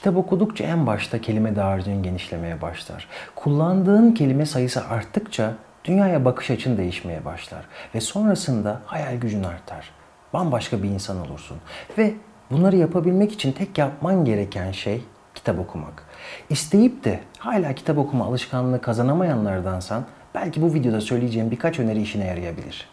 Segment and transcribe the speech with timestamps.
[0.00, 3.08] Kitap okudukça en başta kelime dağarcığın genişlemeye başlar.
[3.34, 7.64] Kullandığın kelime sayısı arttıkça dünyaya bakış açın değişmeye başlar.
[7.94, 9.90] Ve sonrasında hayal gücün artar.
[10.32, 11.56] Bambaşka bir insan olursun.
[11.98, 12.14] Ve
[12.50, 15.02] bunları yapabilmek için tek yapman gereken şey
[15.34, 16.04] kitap okumak.
[16.50, 20.04] İsteyip de hala kitap okuma alışkanlığı kazanamayanlardansan
[20.34, 22.88] belki bu videoda söyleyeceğim birkaç öneri işine yarayabilir.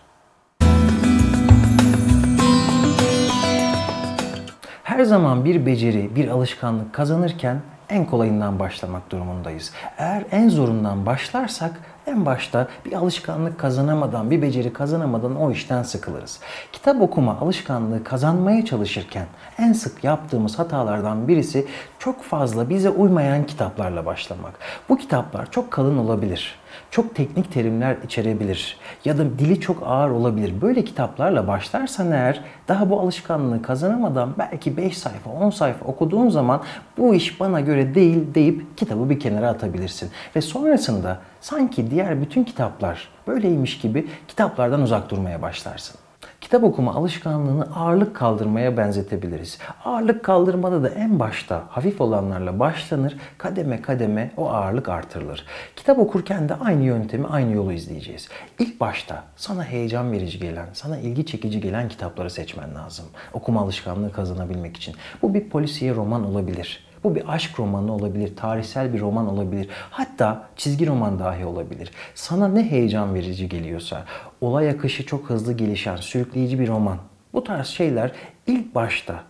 [4.98, 9.72] Her zaman bir beceri, bir alışkanlık kazanırken en kolayından başlamak durumundayız.
[9.98, 11.72] Eğer en zorundan başlarsak
[12.08, 16.40] en başta bir alışkanlık kazanamadan, bir beceri kazanamadan o işten sıkılırız.
[16.72, 19.26] Kitap okuma alışkanlığı kazanmaya çalışırken
[19.58, 21.68] en sık yaptığımız hatalardan birisi
[22.00, 24.54] çok fazla bize uymayan kitaplarla başlamak.
[24.90, 26.56] Bu kitaplar çok kalın olabilir.
[26.92, 30.62] Çok teknik terimler içerebilir ya da dili çok ağır olabilir.
[30.62, 36.62] Böyle kitaplarla başlarsan eğer daha bu alışkanlığı kazanamadan belki 5 sayfa 10 sayfa okuduğun zaman
[36.98, 40.12] bu iş bana göre değil deyip kitabı bir kenara atabilirsin.
[40.36, 46.07] Ve sonrasında sanki diğer bütün kitaplar böyleymiş gibi kitaplardan uzak durmaya başlarsın.
[46.42, 49.58] Kitap okuma alışkanlığını ağırlık kaldırmaya benzetebiliriz.
[49.86, 55.46] Ağırlık kaldırmada da en başta hafif olanlarla başlanır, kademe kademe o ağırlık artırılır.
[55.76, 58.30] Kitap okurken de aynı yöntemi, aynı yolu izleyeceğiz.
[58.60, 63.06] İlk başta sana heyecan verici gelen, sana ilgi çekici gelen kitapları seçmen lazım.
[63.34, 64.96] Okuma alışkanlığı kazanabilmek için.
[65.22, 66.87] Bu bir polisiye roman olabilir.
[67.08, 69.70] Bu bir aşk romanı olabilir, tarihsel bir roman olabilir.
[69.90, 71.92] Hatta çizgi roman dahi olabilir.
[72.16, 74.06] Sana ne heyecan verici geliyorsa,
[74.42, 76.98] olay akışı çok hızlı gelişen, sürükleyici bir roman.
[77.34, 78.12] Bu tarz şeyler
[78.48, 79.24] ilk başta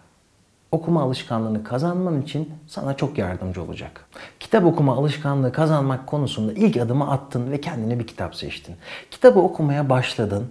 [0.72, 4.06] okuma alışkanlığını kazanman için sana çok yardımcı olacak.
[4.40, 8.76] Kitap okuma alışkanlığı kazanmak konusunda ilk adımı attın ve kendine bir kitap seçtin.
[9.12, 10.48] Kitabı okumaya başladın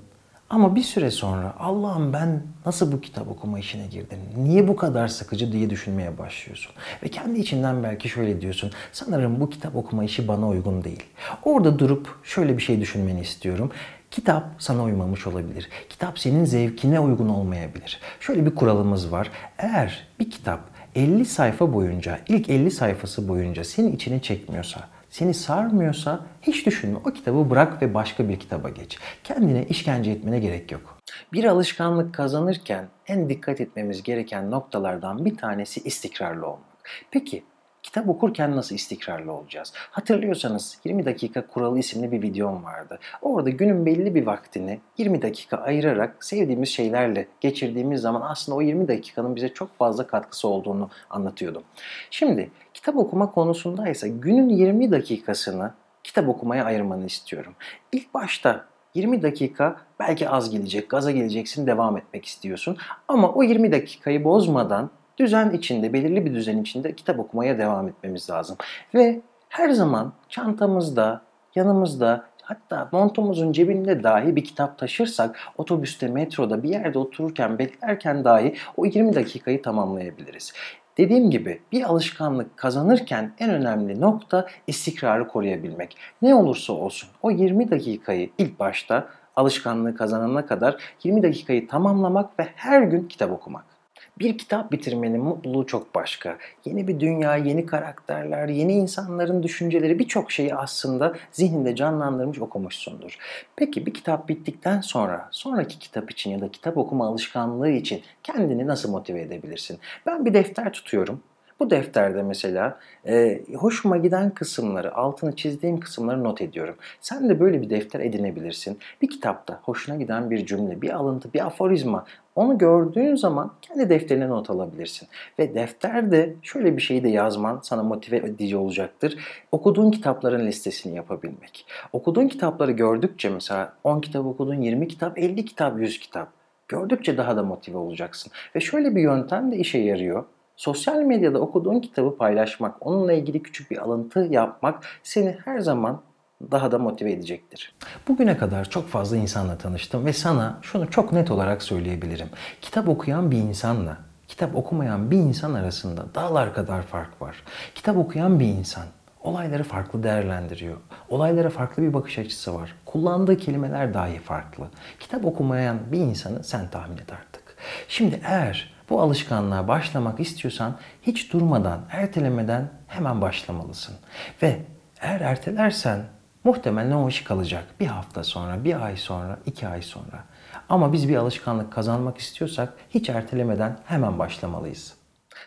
[0.51, 4.19] ama bir süre sonra Allah'ım ben nasıl bu kitap okuma işine girdim?
[4.37, 6.73] Niye bu kadar sıkıcı diye düşünmeye başlıyorsun.
[7.03, 8.71] Ve kendi içinden belki şöyle diyorsun.
[8.93, 11.03] Sanırım bu kitap okuma işi bana uygun değil.
[11.45, 13.71] Orada durup şöyle bir şey düşünmeni istiyorum.
[14.11, 15.69] Kitap sana uymamış olabilir.
[15.89, 18.01] Kitap senin zevkine uygun olmayabilir.
[18.21, 19.31] Şöyle bir kuralımız var.
[19.59, 20.61] Eğer bir kitap
[20.95, 26.99] 50 sayfa boyunca, ilk 50 sayfası boyunca seni içine çekmiyorsa, seni sarmıyorsa hiç düşünme.
[27.05, 28.99] O kitabı bırak ve başka bir kitaba geç.
[29.25, 30.99] Kendine işkence etmene gerek yok.
[31.33, 36.77] Bir alışkanlık kazanırken en dikkat etmemiz gereken noktalardan bir tanesi istikrarlı olmak.
[37.11, 37.45] Peki
[37.87, 39.73] kitap okurken nasıl istikrarlı olacağız?
[39.91, 42.99] Hatırlıyorsanız 20 dakika kuralı isimli bir videom vardı.
[43.23, 48.89] Orada günün belli bir vaktini 20 dakika ayırarak sevdiğimiz şeylerle geçirdiğimiz zaman aslında o 20
[48.89, 51.63] dakikanın bize çok fazla katkısı olduğunu anlatıyordum.
[52.11, 55.73] Şimdi kitap okuma konusunda ise günün 20 dakikasını
[56.05, 57.55] kitap okumaya ayırmanı istiyorum.
[57.93, 58.65] İlk başta
[58.95, 62.77] 20 dakika belki az gelecek, gaza geleceksin, devam etmek istiyorsun.
[63.09, 68.31] Ama o 20 dakikayı bozmadan düzen içinde, belirli bir düzen içinde kitap okumaya devam etmemiz
[68.31, 68.57] lazım.
[68.95, 71.23] Ve her zaman çantamızda,
[71.55, 78.55] yanımızda, hatta montumuzun cebinde dahi bir kitap taşırsak otobüste, metroda bir yerde otururken, beklerken dahi
[78.77, 80.53] o 20 dakikayı tamamlayabiliriz.
[80.99, 85.97] Dediğim gibi bir alışkanlık kazanırken en önemli nokta istikrarı koruyabilmek.
[86.23, 92.49] Ne olursa olsun o 20 dakikayı ilk başta alışkanlığı kazanana kadar 20 dakikayı tamamlamak ve
[92.55, 93.76] her gün kitap okumak.
[94.19, 96.39] Bir kitap bitirmenin mutluluğu çok başka.
[96.65, 103.19] Yeni bir dünya, yeni karakterler, yeni insanların düşünceleri birçok şeyi aslında zihninde canlandırmış okumuşsundur.
[103.57, 108.67] Peki bir kitap bittikten sonra sonraki kitap için ya da kitap okuma alışkanlığı için kendini
[108.67, 109.79] nasıl motive edebilirsin?
[110.07, 111.21] Ben bir defter tutuyorum.
[111.61, 116.75] Bu defterde mesela e, hoşuma giden kısımları, altını çizdiğim kısımları not ediyorum.
[117.01, 118.79] Sen de böyle bir defter edinebilirsin.
[119.03, 122.05] Bir kitapta hoşuna giden bir cümle, bir alıntı, bir aforizma
[122.37, 125.09] onu gördüğün zaman kendi defterine not alabilirsin.
[125.39, 129.17] Ve defterde şöyle bir şeyi de yazman sana motive edici olacaktır.
[129.53, 131.67] Okuduğun kitapların listesini yapabilmek.
[131.93, 136.29] Okuduğun kitapları gördükçe mesela 10 kitap okudun, 20 kitap, 50 kitap, 100 kitap.
[136.69, 138.33] Gördükçe daha da motive olacaksın.
[138.57, 140.25] Ve şöyle bir yöntem de işe yarıyor.
[140.57, 146.03] Sosyal medyada okuduğun kitabı paylaşmak, onunla ilgili küçük bir alıntı yapmak seni her zaman
[146.51, 147.75] daha da motive edecektir.
[148.09, 152.29] Bugüne kadar çok fazla insanla tanıştım ve sana şunu çok net olarak söyleyebilirim.
[152.63, 153.97] Kitap okuyan bir insanla
[154.29, 157.37] kitap okumayan bir insan arasında dağlar kadar fark var.
[157.75, 158.85] Kitap okuyan bir insan
[159.23, 160.77] olayları farklı değerlendiriyor.
[161.09, 162.75] Olaylara farklı bir bakış açısı var.
[162.85, 164.69] Kullandığı kelimeler dahi farklı.
[165.01, 167.57] Kitap okumayan bir insanı sen tahmin et artık.
[167.89, 173.95] Şimdi eğer bu alışkanlığa başlamak istiyorsan hiç durmadan, ertelemeden hemen başlamalısın.
[174.43, 174.57] Ve
[175.01, 176.05] eğer ertelersen
[176.45, 177.65] muhtemelen o iş kalacak.
[177.81, 180.25] Bir hafta sonra, bir ay sonra, iki ay sonra.
[180.69, 184.95] Ama biz bir alışkanlık kazanmak istiyorsak hiç ertelemeden hemen başlamalıyız.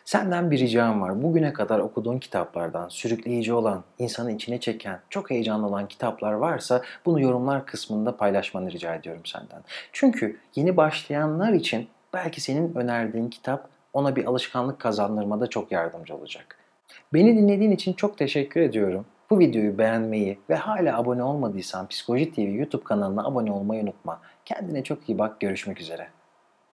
[0.06, 1.24] Senden bir ricam var.
[1.24, 7.21] Bugüne kadar okuduğun kitaplardan sürükleyici olan, insanı içine çeken, çok heyecanlı olan kitaplar varsa bunu
[7.21, 9.63] yorumlar kısmında paylaşmanı rica ediyorum senden.
[9.94, 16.57] Çünkü yeni başlayanlar için belki senin önerdiğin kitap ona bir alışkanlık kazandırmada çok yardımcı olacak.
[17.13, 19.06] Beni dinlediğin için çok teşekkür ediyorum.
[19.29, 24.21] Bu videoyu beğenmeyi ve hala abone olmadıysan Psikoloji TV YouTube kanalına abone olmayı unutma.
[24.45, 25.39] Kendine çok iyi bak.
[25.39, 26.07] Görüşmek üzere.